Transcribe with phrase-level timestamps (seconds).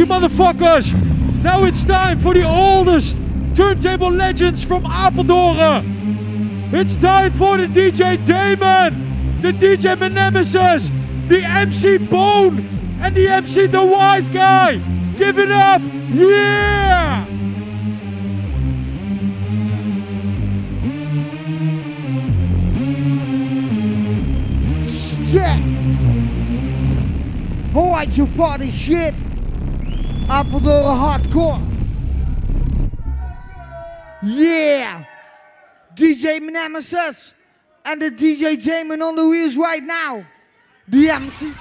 [0.00, 0.90] you motherfuckers!
[1.42, 3.18] Now it's time for the oldest
[3.54, 6.72] turntable legends from Apeldoorn!
[6.72, 10.88] It's time for the DJ Daemon, the DJ Mnemesis,
[11.28, 12.66] the MC Bone,
[13.02, 14.76] and the MC The Wise Guy!
[15.18, 15.82] Give it up!
[16.08, 17.26] Yeah!
[25.26, 25.60] Shit!
[27.76, 29.14] Alright, you party shit!
[30.30, 31.60] Apeldoorn hardcore!
[34.22, 35.04] Yeah!
[35.96, 37.32] DJ Mnemesis
[37.84, 40.24] and the DJ Daemon on the wheels right now.
[40.86, 41.52] The MC.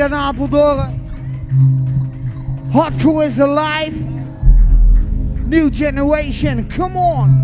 [0.00, 0.96] Dan Apeldoorn.
[2.72, 3.94] Hardcore is alive.
[5.46, 7.39] New generation, come on.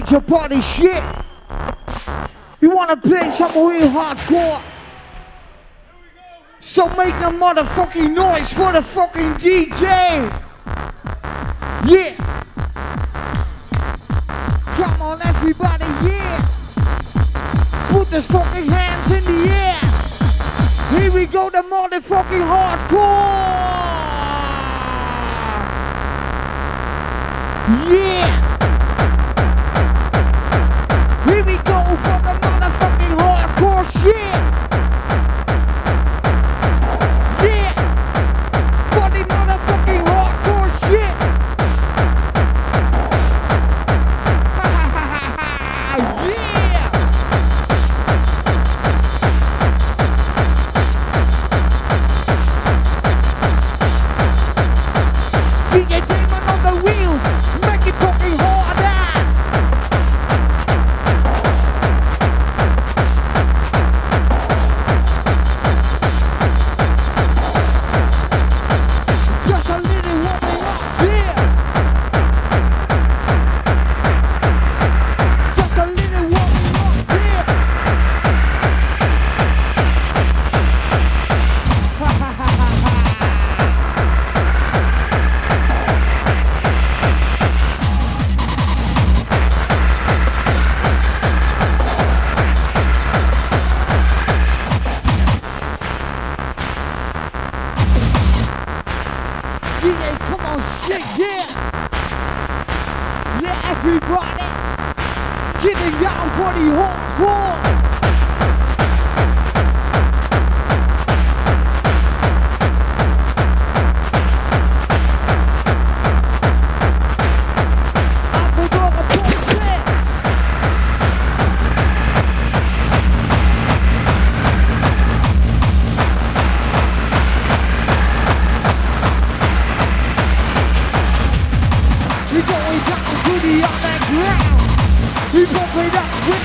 [0.00, 1.02] like your body shit.
[2.60, 4.62] You wanna play some real hardcore.
[6.60, 10.37] So make the motherfucking noise for the fucking DJ.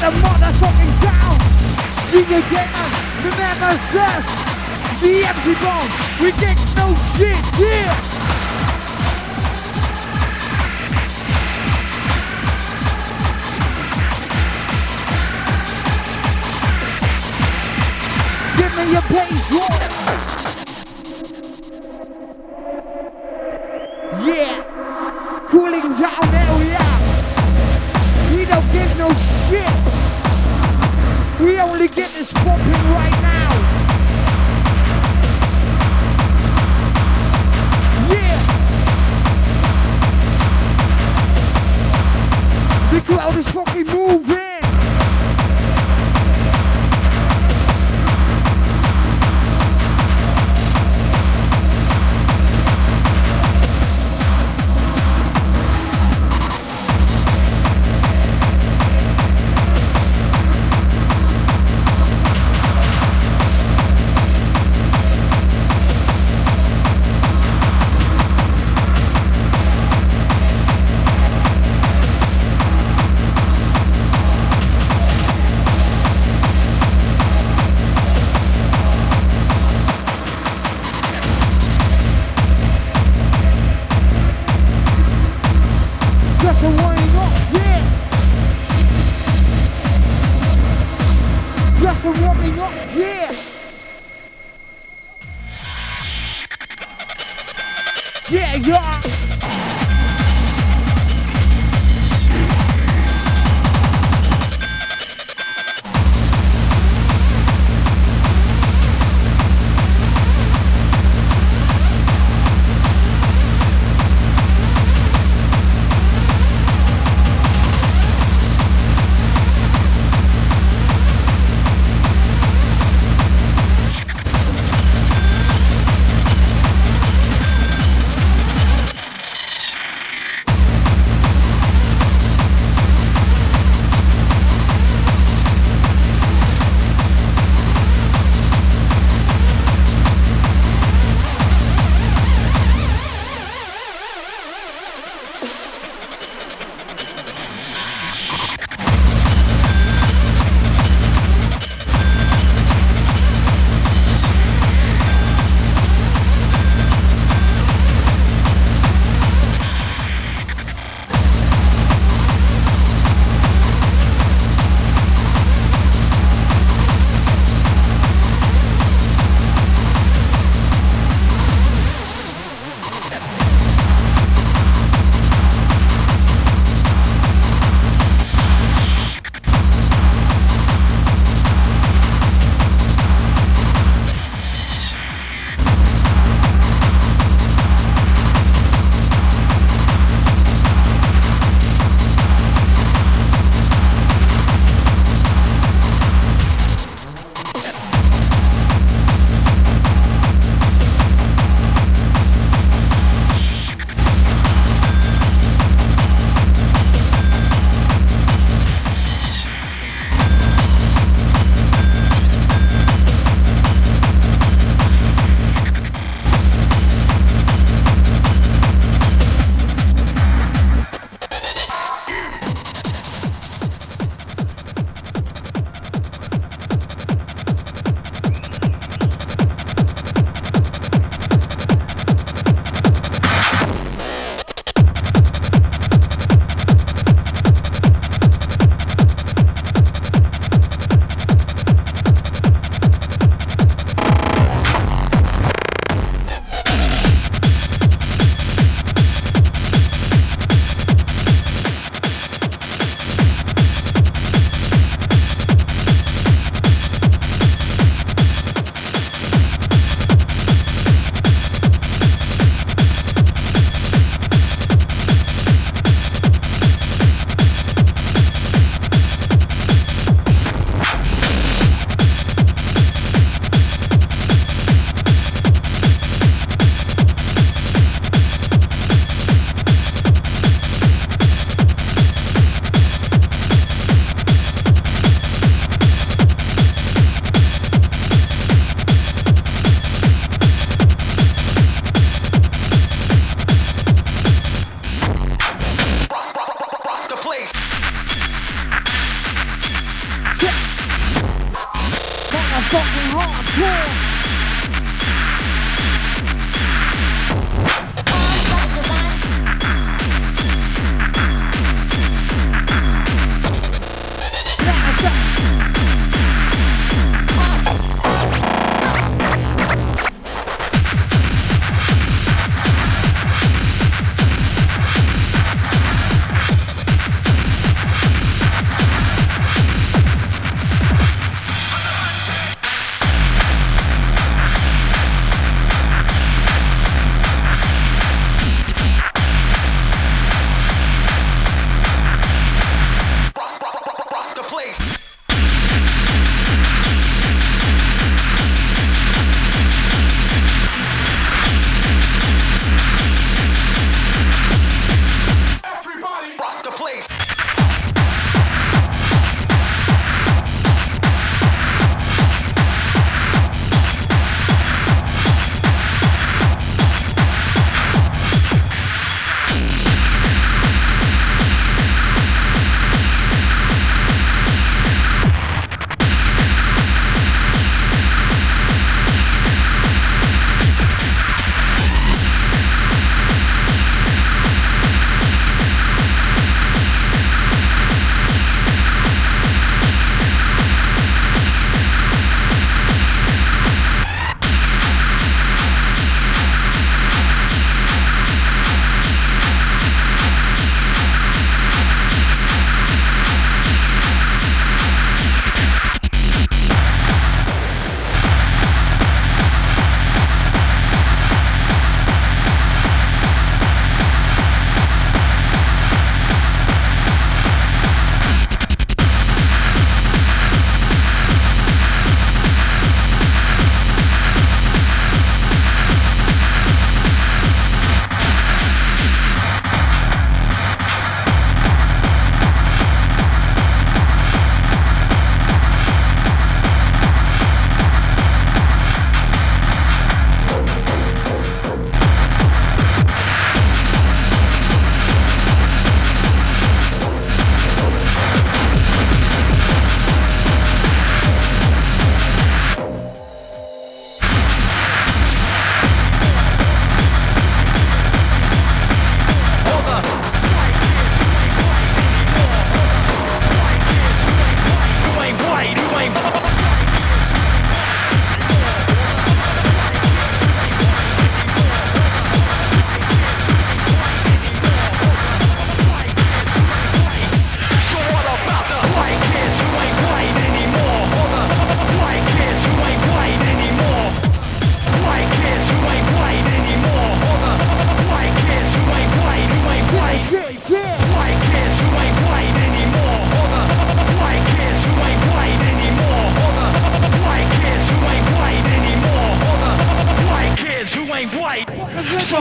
[0.03, 1.39] the motherfucking sound.
[2.11, 3.71] DJ Gamers, remember
[4.03, 4.25] us.
[4.99, 7.93] The empty bone, we get no shit, yeah.
[18.57, 20.02] Give me your page one.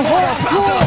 [0.02, 0.81] どう。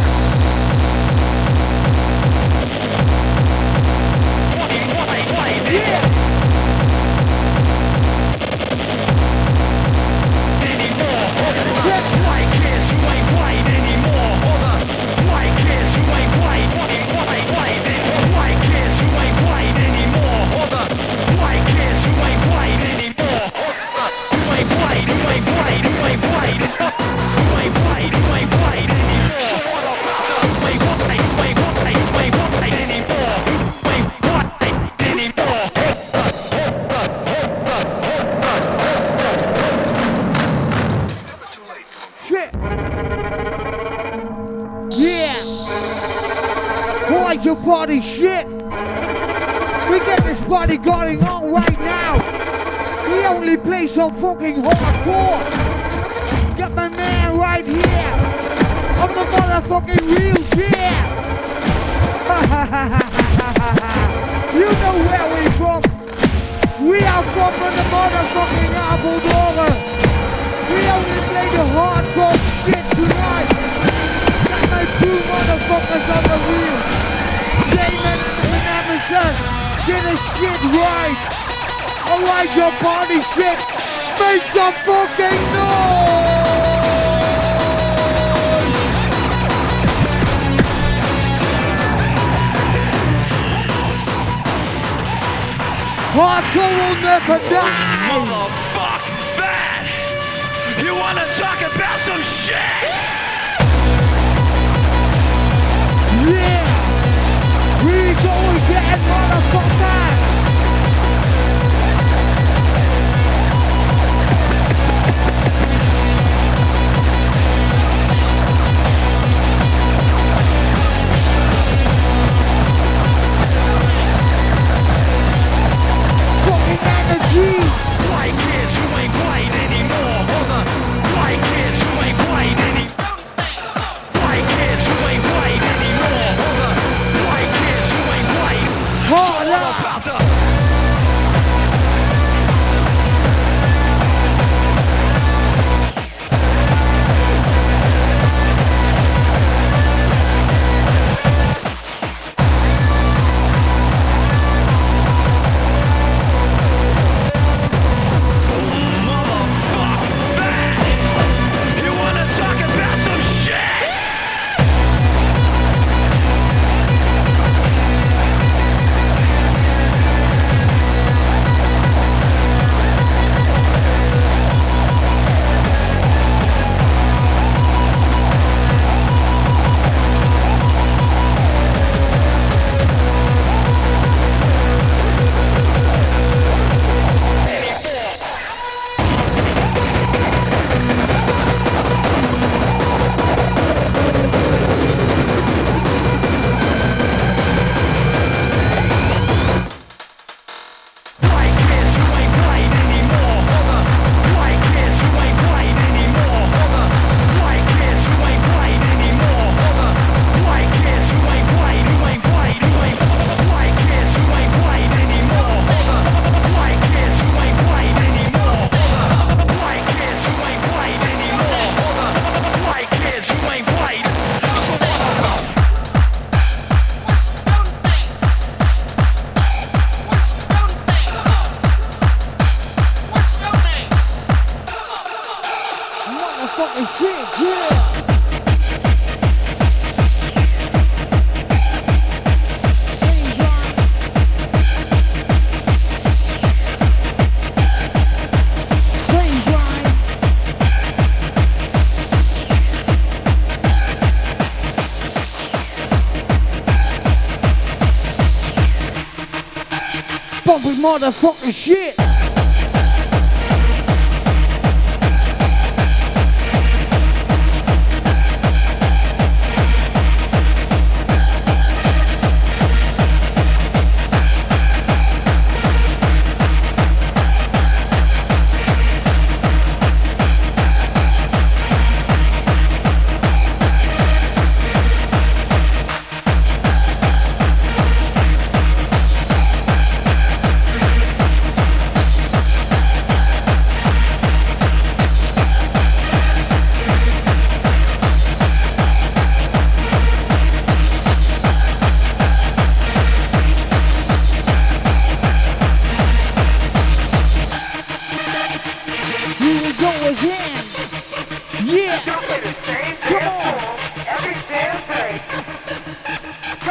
[260.76, 262.05] motherfucking shit.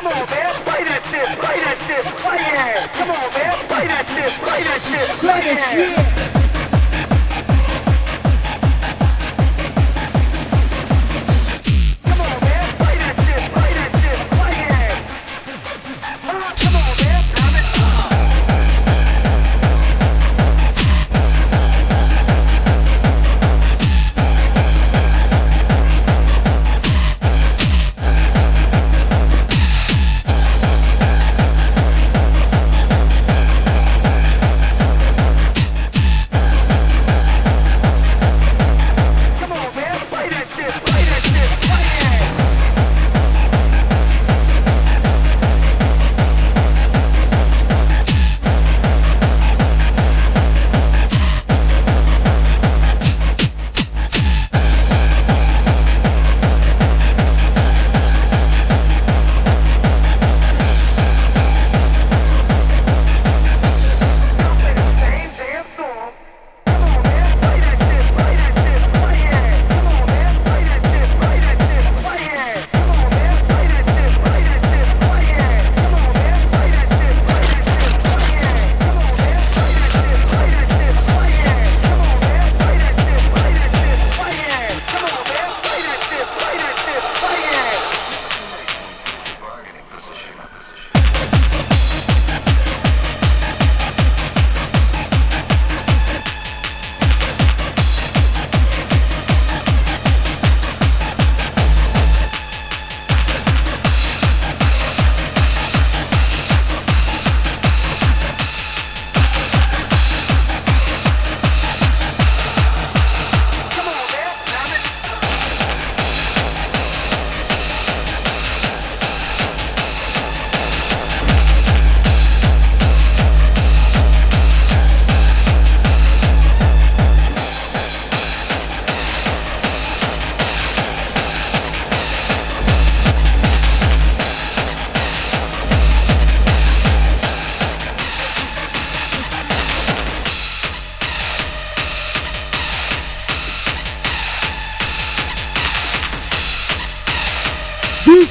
[0.04, 2.92] Come on, man, play that shit, play that shit, play it.
[2.92, 6.43] Come on, man, play that shit, play that shit, play that shit.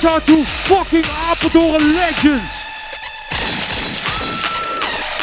[0.05, 2.43] Are two fucking Apeldoorn legends.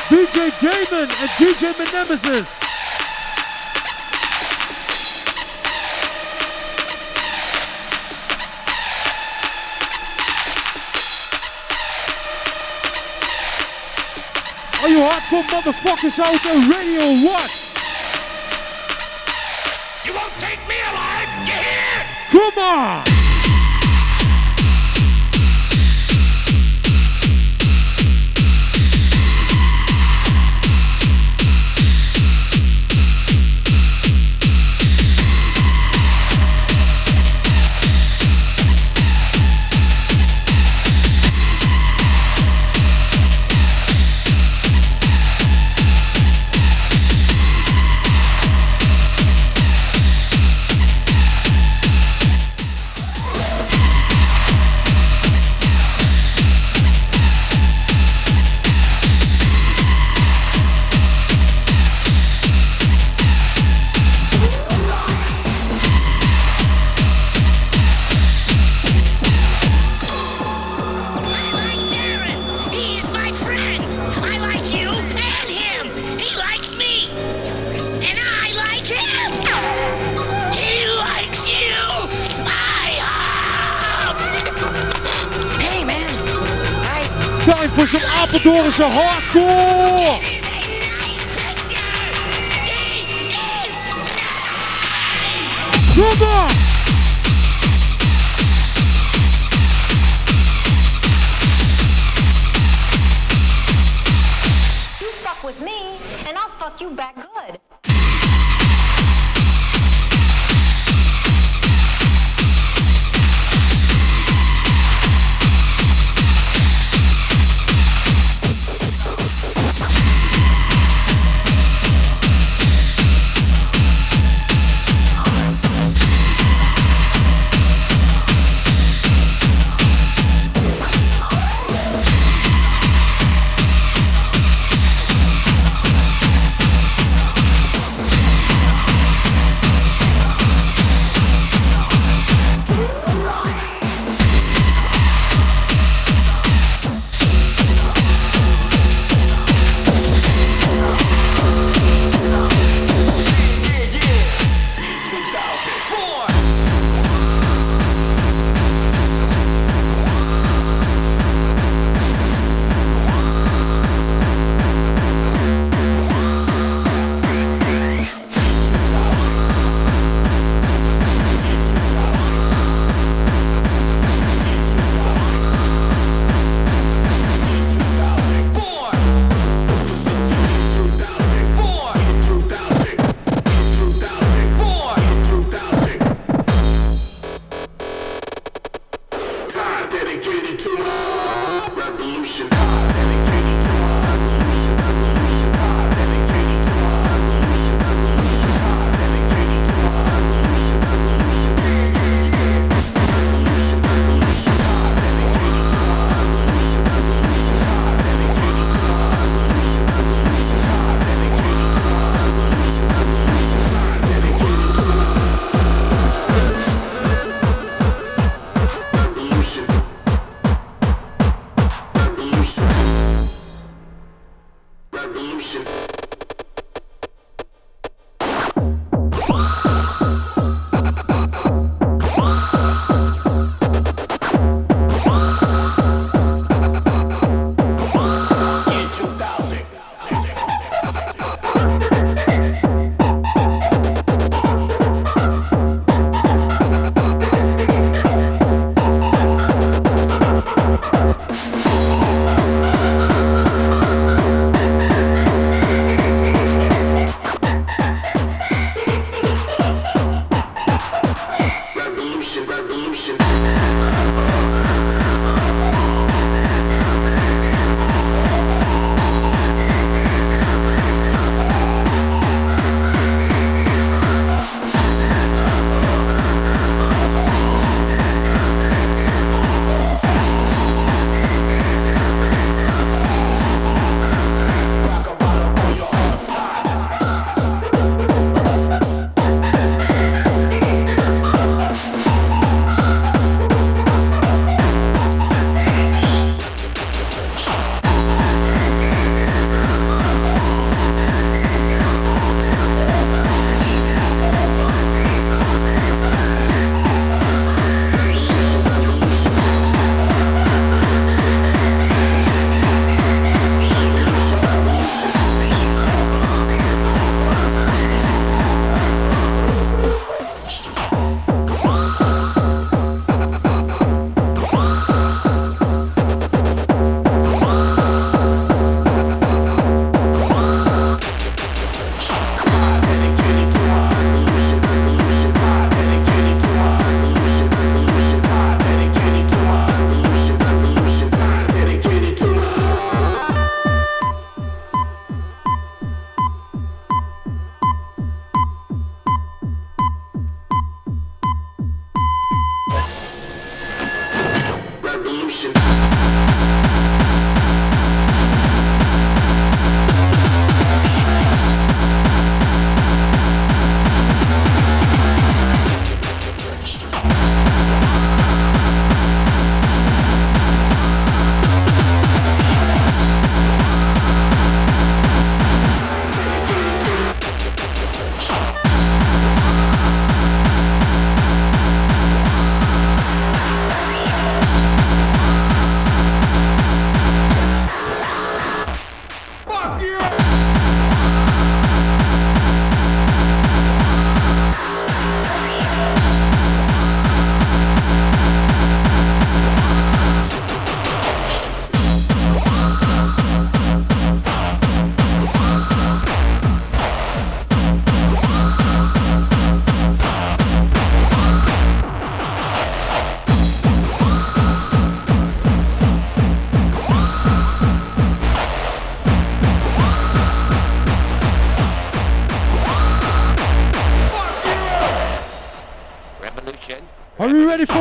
[0.09, 2.47] DJ Daemon and DJ Mnemesis.
[14.81, 17.51] Are you hardcore motherfuckers out there ready or what?
[20.07, 22.07] You won't take me alive, you hear?
[22.31, 23.20] Come on!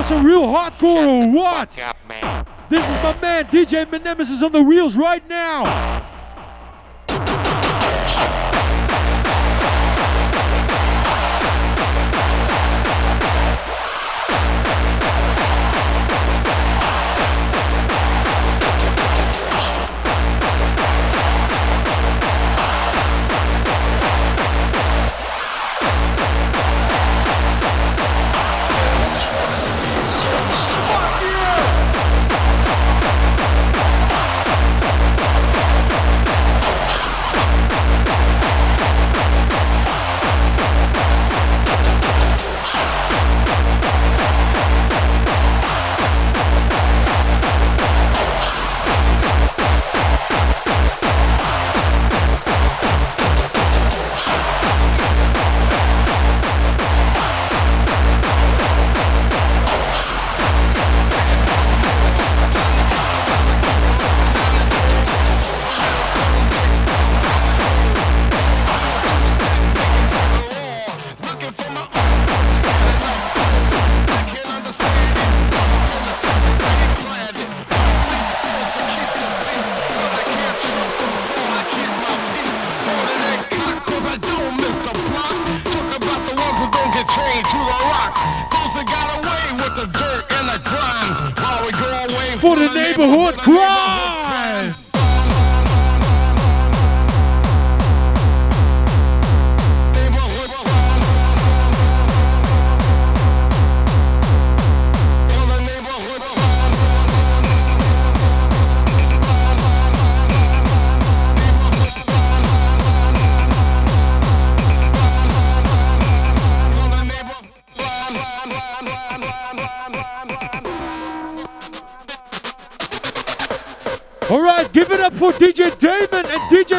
[0.10, 1.70] some real hardcore or what?
[2.68, 5.64] This is my man DJ Mnemesis on the wheels right now.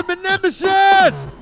[0.03, 1.40] Mnemesis!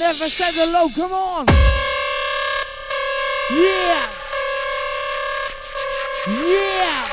[0.00, 1.44] never said hello, come on!
[3.52, 4.00] Yeah!
[6.40, 7.04] Yeah!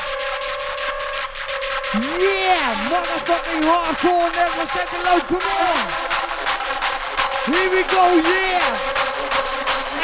[2.16, 2.64] Yeah!
[2.88, 5.84] Motherfucking hardcore never said hello, come on!
[7.52, 8.72] Here we go, yeah!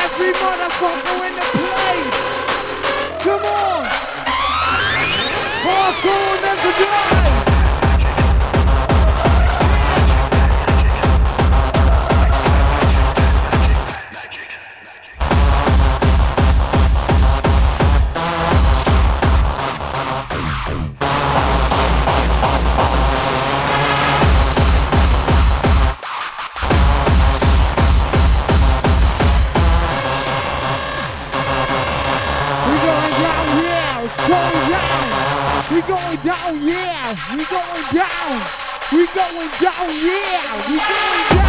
[0.05, 2.21] Every motherfucker in the place!
[3.25, 3.89] Come on!
[5.65, 7.44] Hardcore never die.
[37.33, 38.43] We going down.
[38.93, 39.89] We going down.
[40.05, 40.69] Yeah.
[40.69, 41.44] We going down.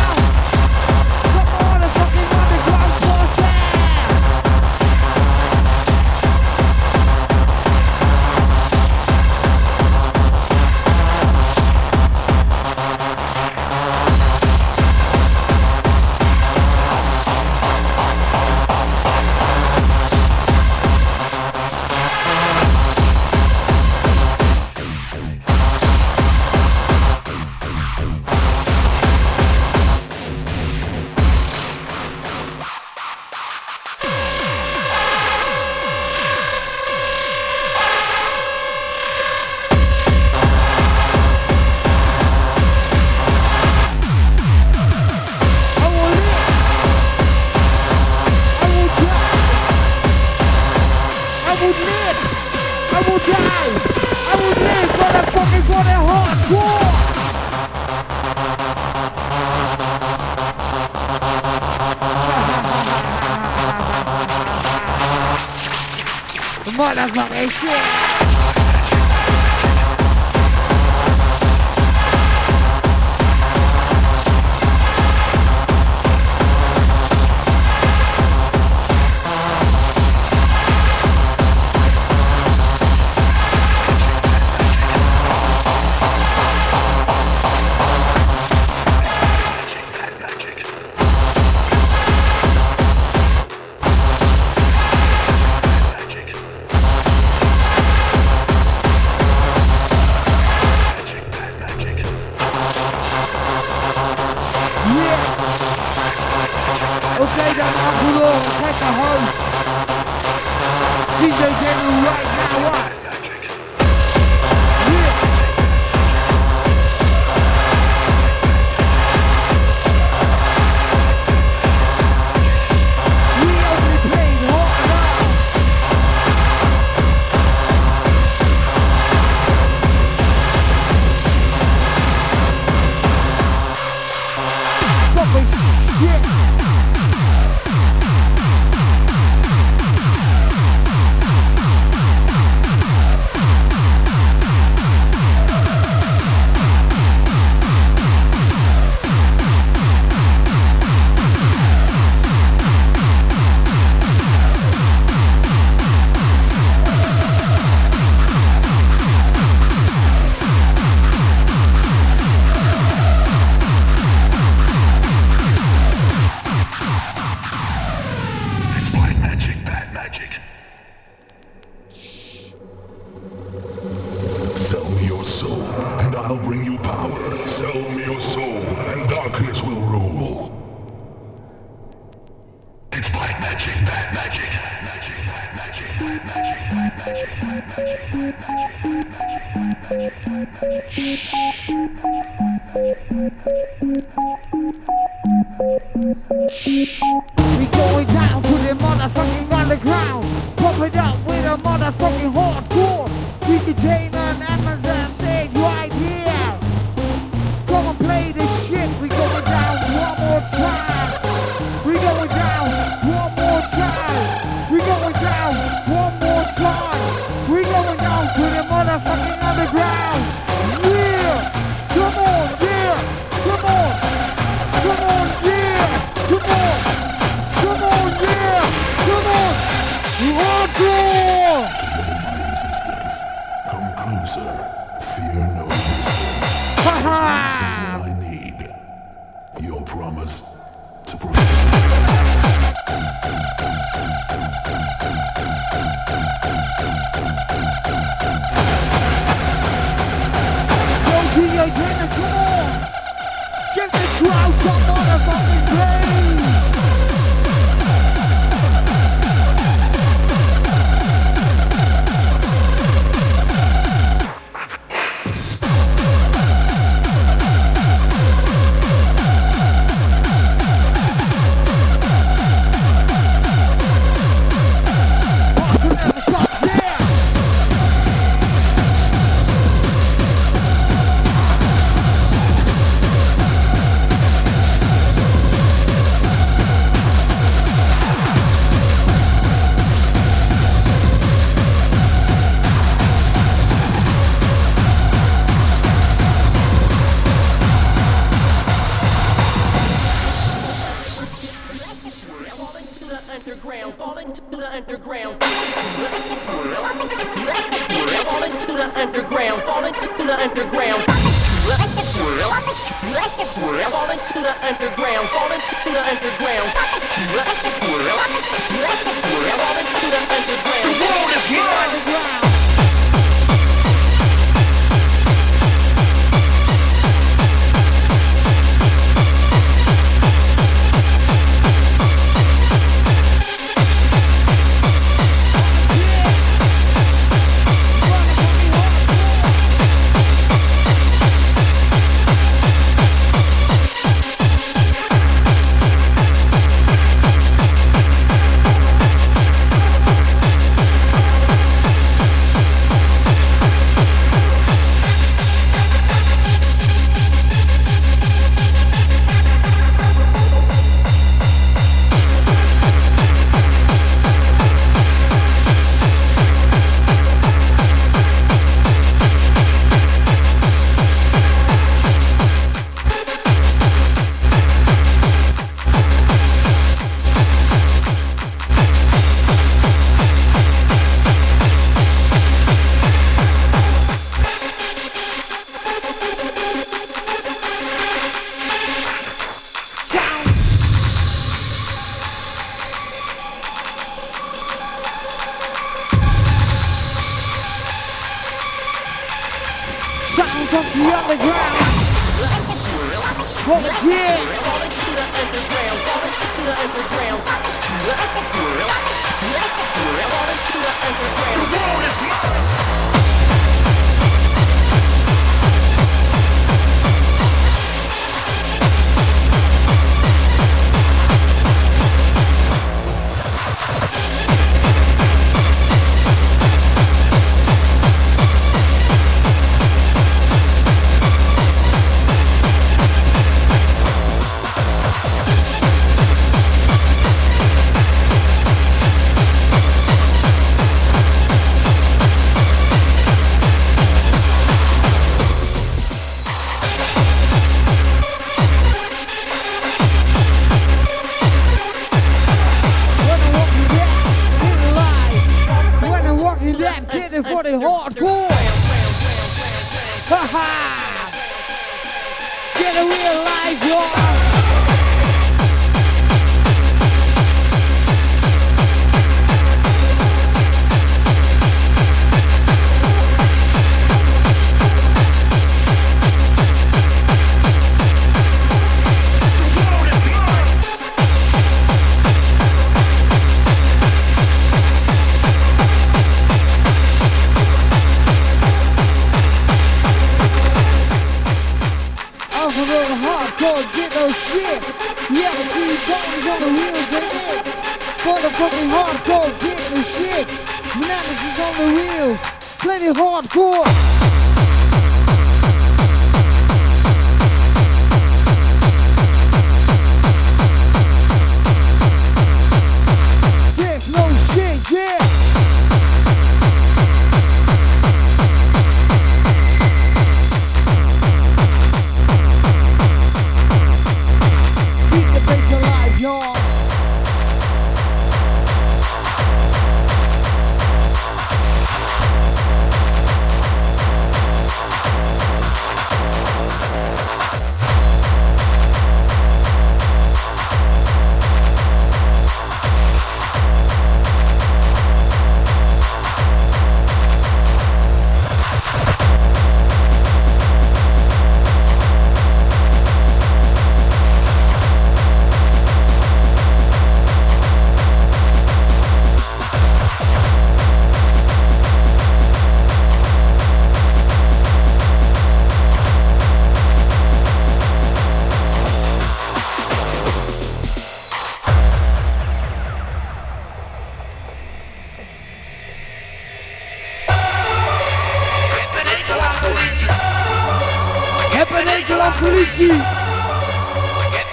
[581.67, 582.91] heb een enkel aan politie.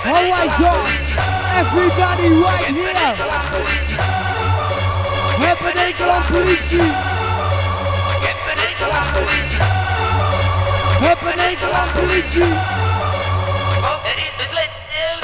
[0.04, 0.86] Alright y'all,
[1.60, 3.14] everybody right here.
[5.46, 6.90] Heb een enkel aan politie.
[8.26, 9.60] Heb een enkel aan politie.
[11.00, 11.40] Heb een.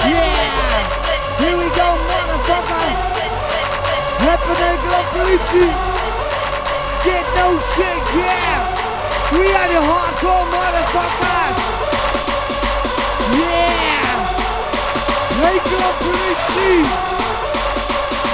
[0.09, 0.85] Yeah,
[1.41, 2.89] here we go, motherfucker.
[4.29, 5.71] Heb een enkel aan politie.
[7.03, 8.79] Get no shit, yeah.
[9.31, 11.59] We are the hardcore motherfuckers.
[13.39, 14.17] Yeah.
[15.41, 16.83] Nederland politie.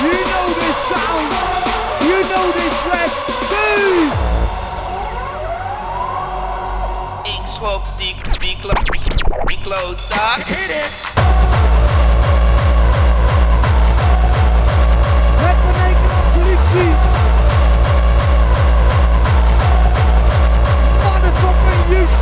[0.04, 1.28] You know this sound.
[2.08, 3.10] You know this track.
[3.50, 4.10] Boom.
[7.24, 8.72] Ik schop die, die, klo
[9.44, 10.48] die klootzak.
[10.48, 11.13] Hit it!
[11.13, 11.13] Het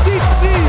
[0.03, 0.62] Motherfucking justitie.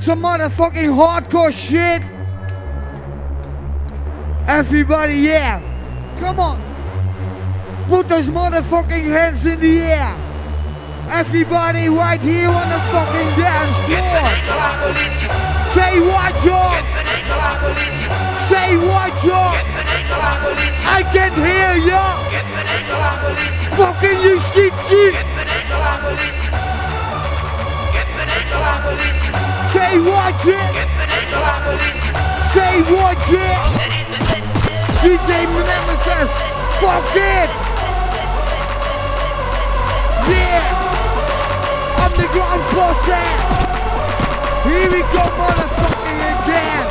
[0.00, 2.02] You want some motherfucking hardcore shit?
[4.48, 5.60] Everybody, yeah.
[6.18, 6.58] Come on.
[7.86, 10.16] Put those motherfucking hands in the air.
[11.10, 14.30] Everybody right here on the fucking dance floor.
[15.74, 16.60] Say what, yo?
[18.48, 19.42] Say what, yo?
[20.88, 22.16] I can hear ya.
[23.76, 25.40] Fucking justitie.
[29.72, 30.66] Say what, yeah?
[32.52, 33.54] Say what, yeah?
[34.98, 36.30] DJ Mnemesis,
[36.80, 37.50] fuck it!
[40.26, 40.66] Yeah!
[42.02, 43.24] Underground posse!
[44.66, 46.86] Here we go, motherfucking again!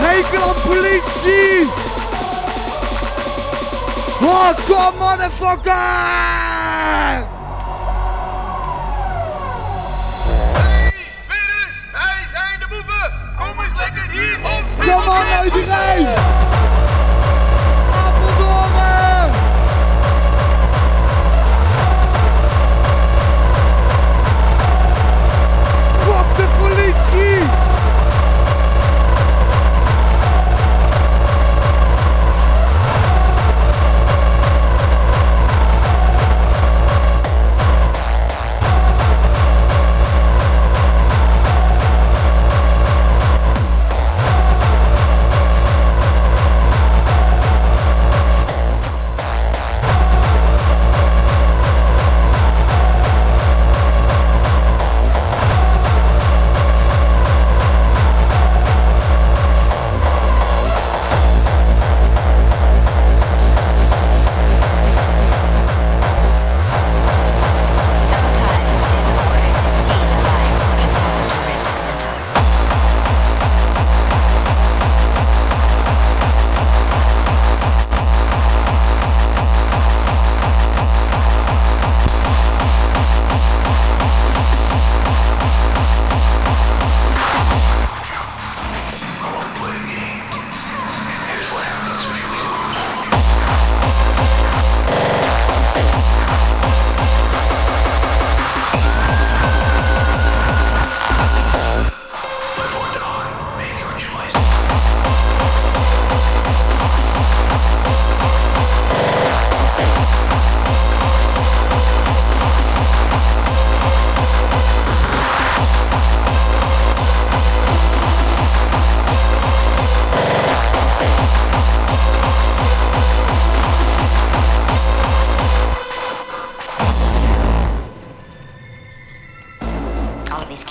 [0.00, 1.68] Nederland politie!
[4.24, 6.49] Hardcore motherfucker!
[6.80, 7.24] Hey,
[11.92, 13.12] Wij zijn de boeven!
[13.36, 16.49] Kom eens lekker hier op Kom maar uit die rij!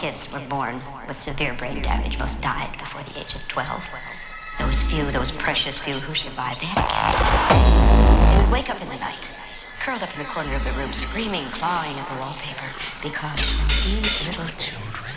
[0.10, 2.18] Kids were born with severe brain damage.
[2.18, 3.88] Most died before the age of 12.
[4.58, 7.14] Those few, those precious few who survived, they had.
[8.34, 9.22] They would wake up in the night,
[9.80, 12.70] curled up in the corner of the room, screaming, clawing at the wallpaper,
[13.04, 13.38] because
[13.86, 15.14] these little children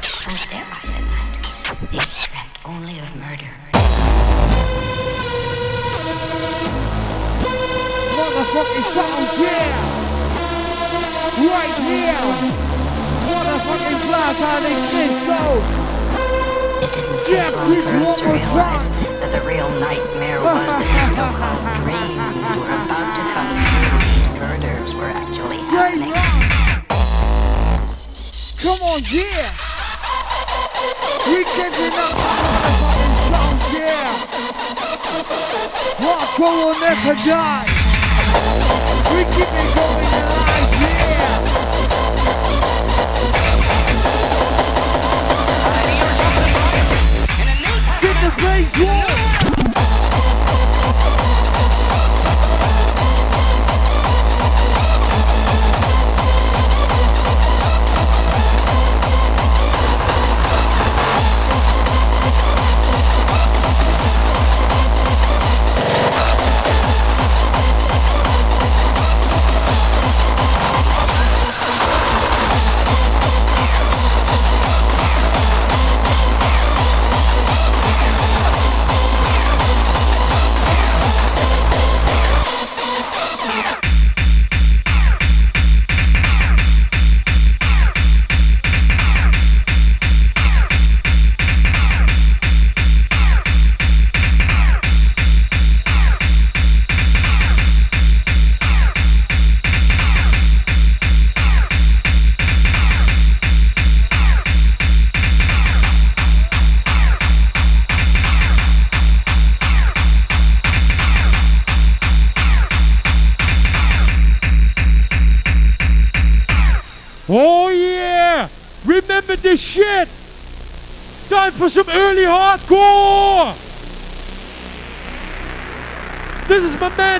[0.00, 1.44] closed their eyes at night.
[1.92, 3.52] They dreamt only of murder.
[8.16, 9.92] Motherfucking sound, yeah!
[11.44, 12.71] Right
[13.24, 13.34] here!
[13.34, 15.40] Motherfucking Plaza de Cristo!
[17.26, 19.04] Check this for us one to more realize time!
[19.20, 23.98] that the real nightmare was that these so-called dreams were about to come true.
[24.02, 26.12] These murders were actually happening.
[28.58, 29.54] Come on, yeah!
[31.26, 34.10] We catching up to motherfucking sound, yeah!
[36.02, 37.66] Hardcore will never die!
[39.14, 40.51] We keep it going alive,
[48.38, 49.41] Get the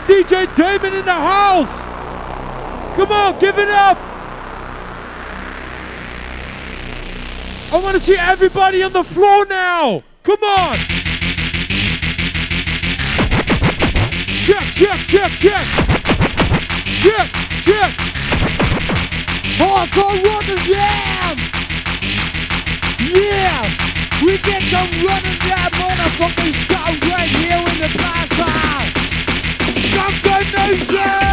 [0.06, 1.78] DJ Daemon in the house!
[2.96, 3.96] Come on, give it up!
[7.72, 10.02] I want to see everybody on the floor now!
[10.24, 10.76] Come on!
[14.44, 15.66] Check, check, check, check!
[17.00, 17.28] Check,
[17.62, 17.92] check!
[19.56, 21.38] Hardcore Rotterdam!
[23.08, 23.62] Yeah!
[24.22, 28.11] We get some Rotterdam motherfucking sound right here in the plaza!
[30.92, 31.31] Jungle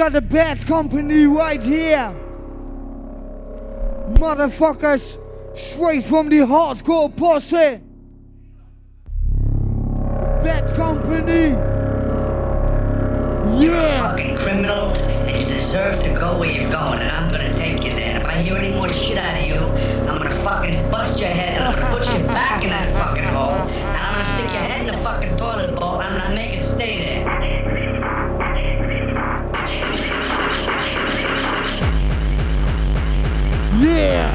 [0.00, 2.14] got the bad company right here.
[4.14, 5.18] Motherfuckers,
[5.54, 7.82] straight from the hardcore posse.
[10.42, 11.50] Bad company.
[13.50, 13.60] Yeah.
[13.60, 17.54] You're a fucking criminal, and you deserve to go where you're going, and I'm gonna
[17.58, 18.22] take you there.
[18.22, 19.60] If I hear any more shit out of you,
[20.08, 23.24] I'm gonna fucking bust your head, and I'm gonna put you back in that fucking
[23.24, 24.79] hole, and I'm gonna stick your head.
[33.90, 34.30] Yeah!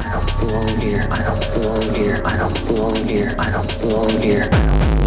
[0.00, 1.06] I don't belong here.
[1.10, 2.20] I don't belong here.
[2.24, 3.34] I don't belong here.
[3.38, 5.05] I don't belong here.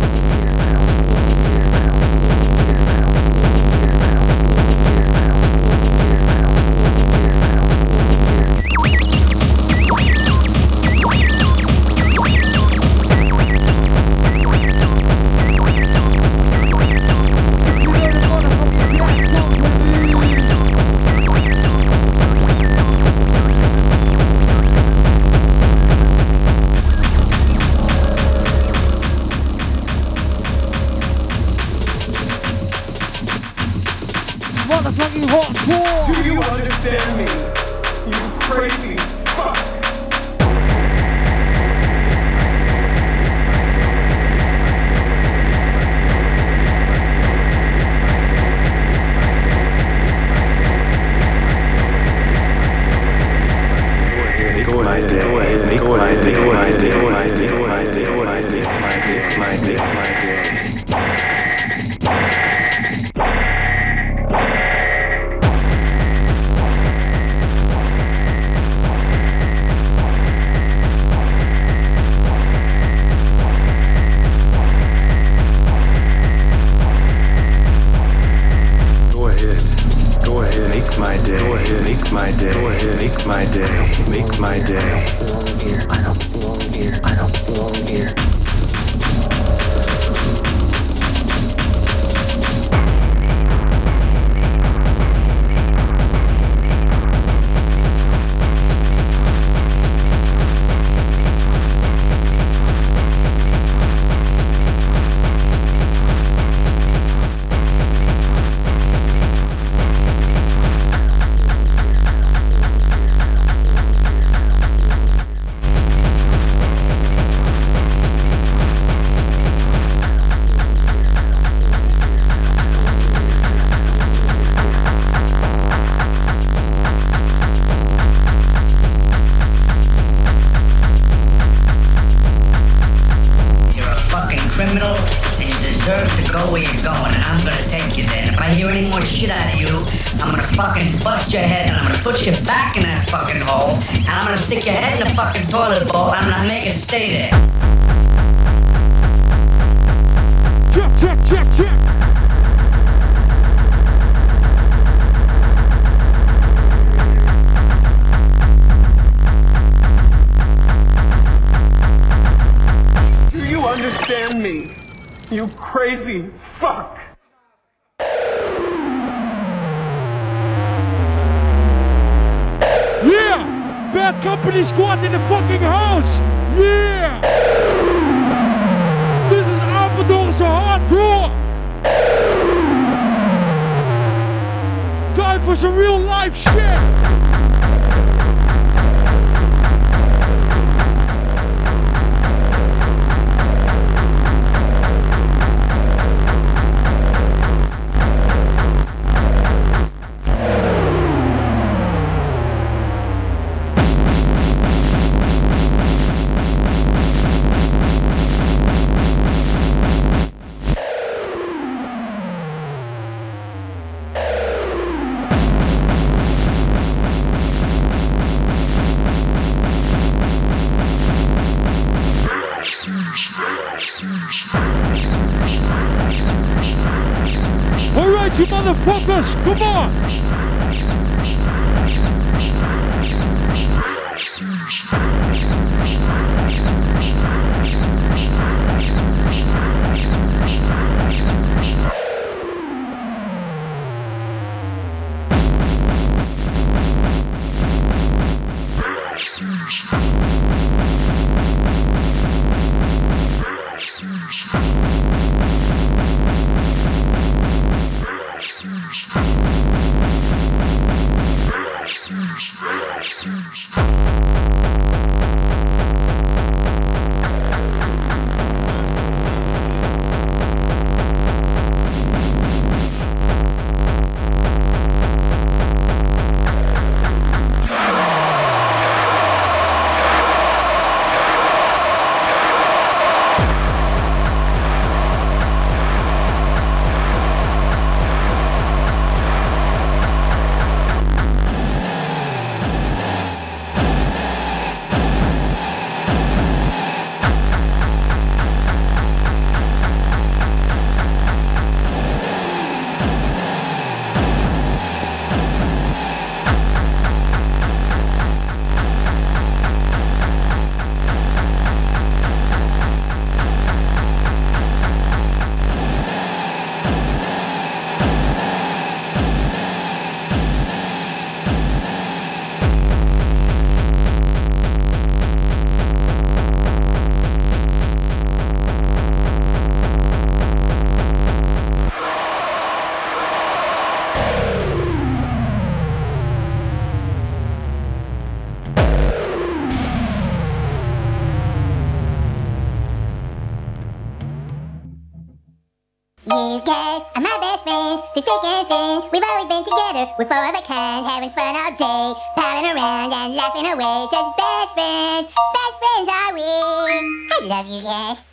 [348.21, 349.09] Friends, through thick and thin.
[349.11, 353.13] We've always been together, we're four of a kind, having fun all day, palling around
[353.13, 354.07] and laughing away.
[354.11, 356.41] Just best friends, best friends are we.
[356.41, 358.28] I love you guys.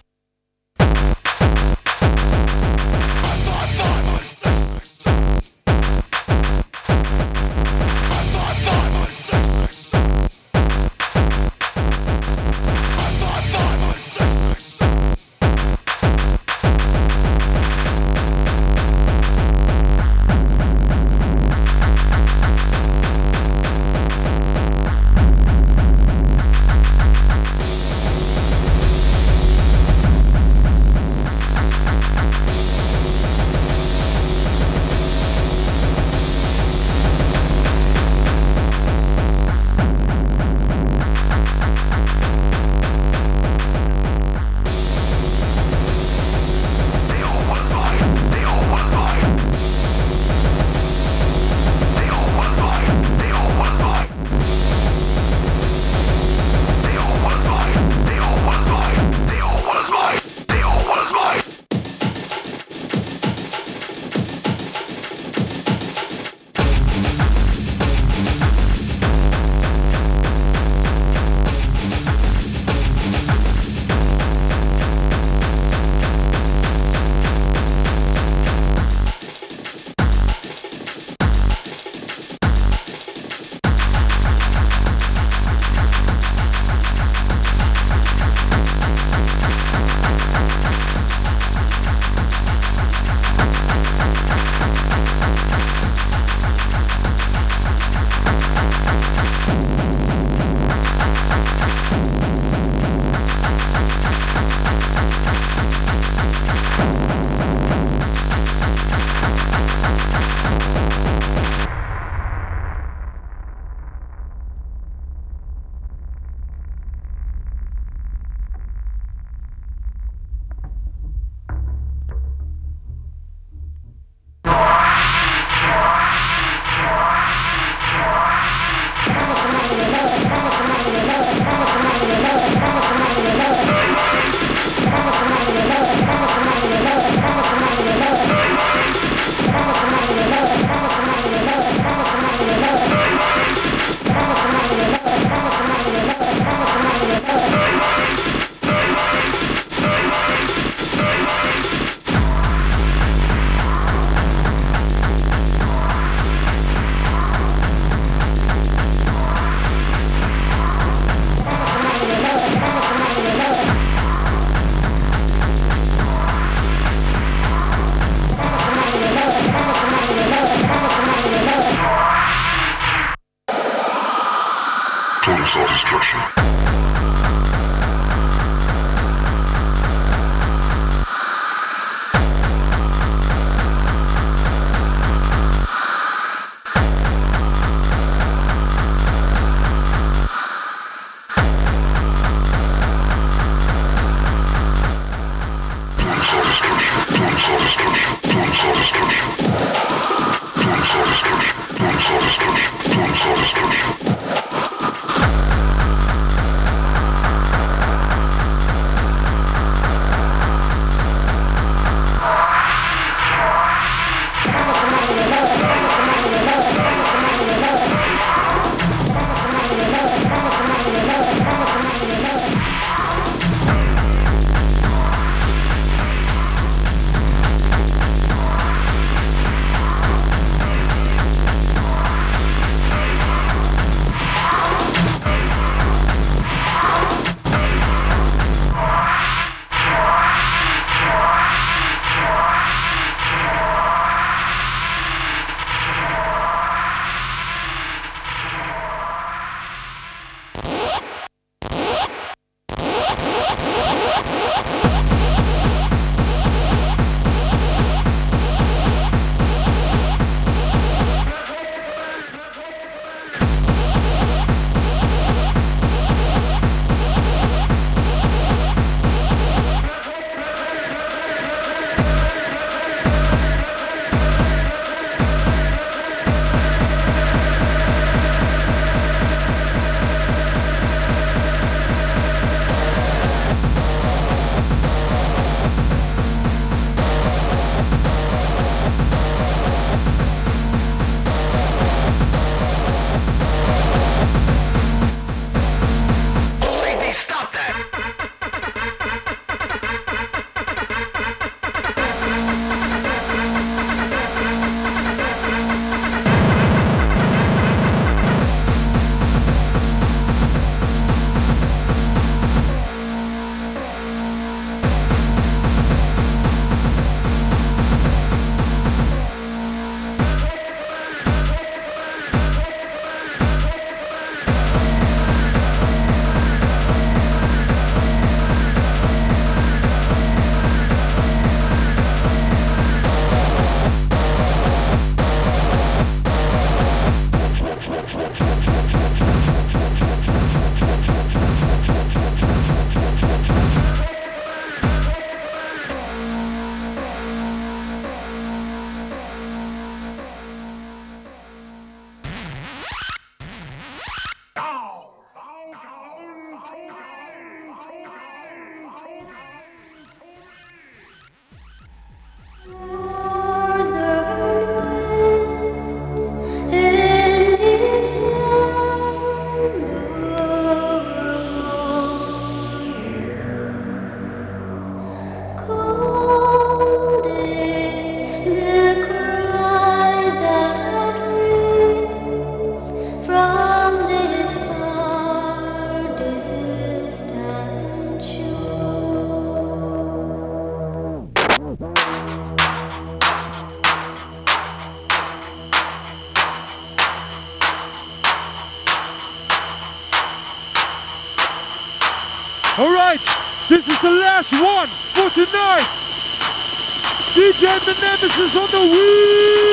[407.77, 409.66] DJ Mnemesis on the wheel.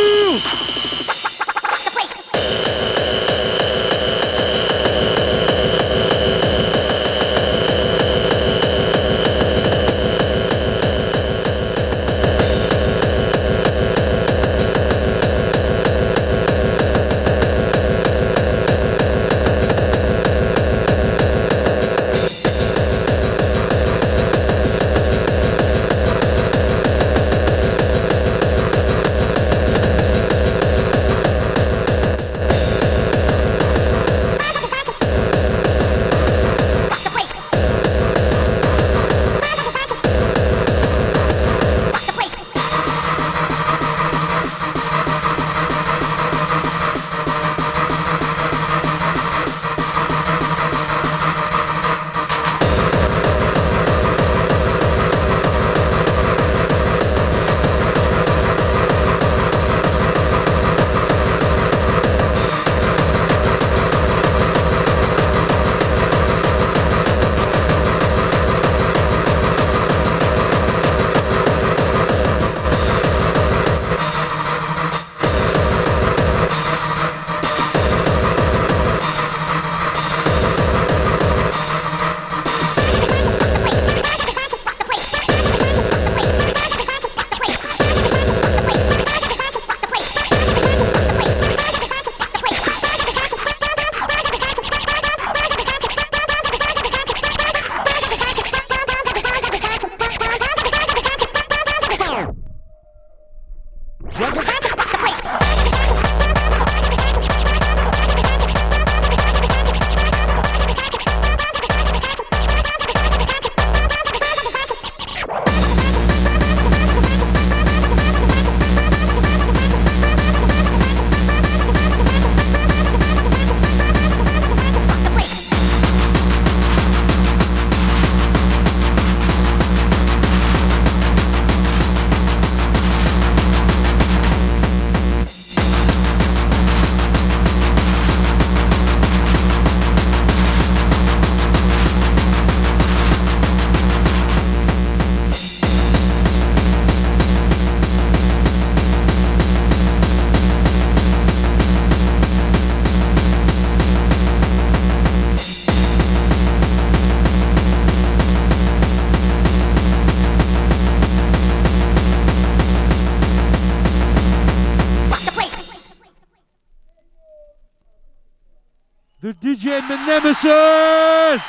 [169.73, 171.41] And the Nemesis!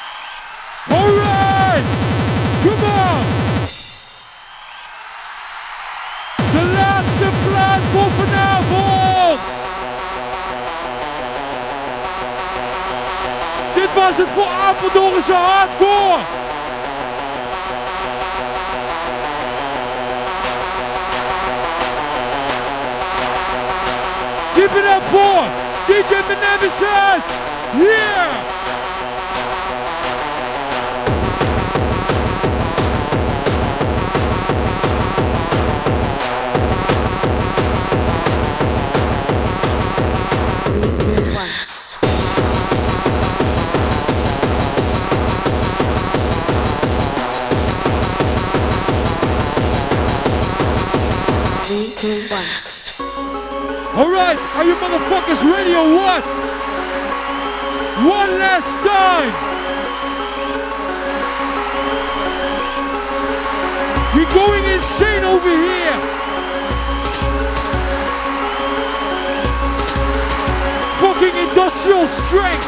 [0.89, 1.85] Alright!
[2.65, 3.25] Come on!
[6.53, 9.41] De laatste plaat voor vanavond!
[13.75, 16.21] Dit was het voor Apeldoornse Hardcore!
[24.55, 25.45] Give it up for
[25.87, 27.54] DJ Beneficence!
[27.75, 28.05] One.
[53.97, 56.54] Alright, are you motherfuckers ready or what?
[58.05, 59.33] One last time!
[64.15, 65.99] We're going insane over here!
[71.01, 72.64] Fucking industrial strength!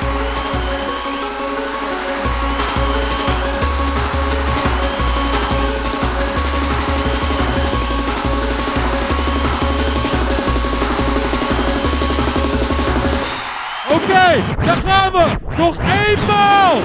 [14.16, 15.24] Oké, daar gaan we!
[15.56, 16.76] Nog eenmaal!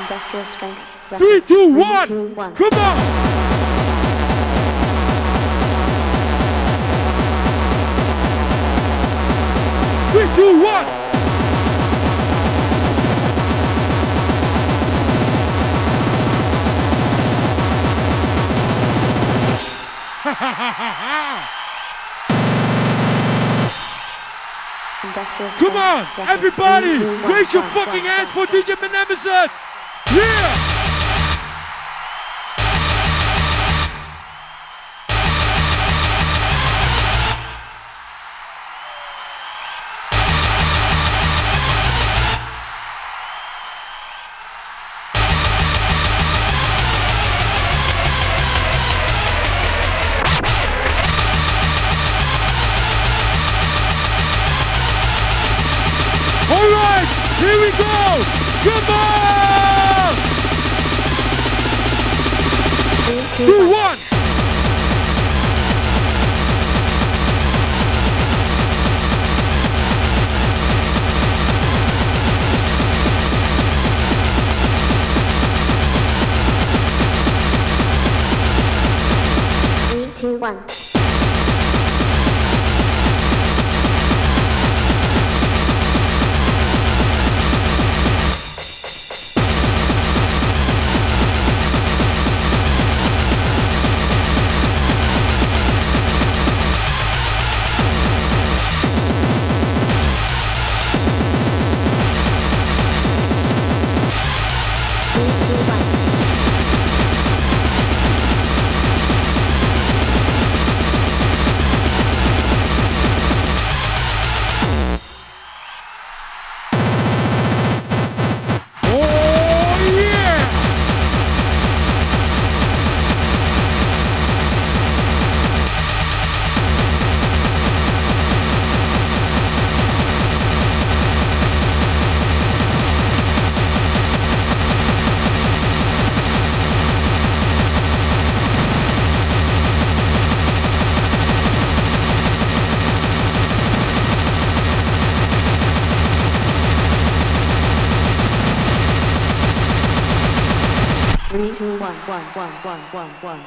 [0.00, 0.78] Industrial strength.
[1.16, 2.06] 3, 2, 1!
[2.06, 2.52] two, one.
[2.54, 2.96] Come on!
[10.12, 11.02] Three, two, one!
[19.40, 21.53] Industrial strength.
[25.32, 26.92] Come on, everybody!
[26.92, 29.54] Three, two, one, Raise your fucking hands for DJ Beneficence!
[30.12, 30.53] Yeah!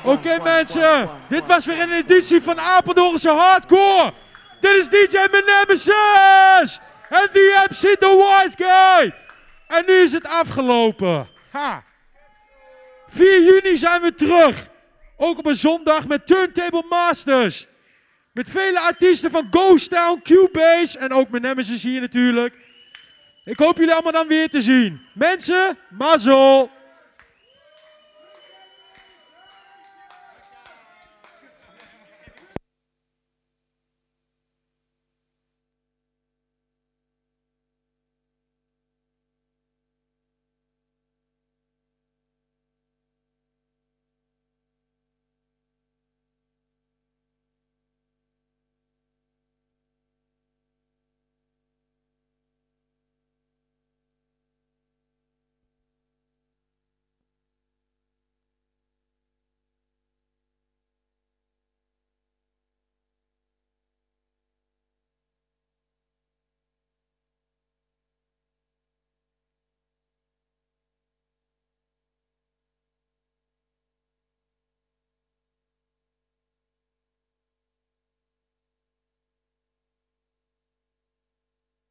[0.03, 4.13] Oké mensen, dit was weer een editie van Apeldoornse Hardcore.
[4.59, 9.13] Dit is DJ Menemesis en the MC The Wise Guy.
[9.67, 11.27] En nu is het afgelopen.
[11.51, 11.83] Ha.
[13.07, 14.67] 4 juni zijn we terug.
[15.17, 17.67] Ook op een zondag met Turntable Masters.
[18.31, 22.55] Met vele artiesten van Ghost Town, Cubase en ook mijn Nemesis hier natuurlijk.
[23.45, 25.01] Ik hoop jullie allemaal dan weer te zien.
[25.13, 26.71] Mensen, mazzel!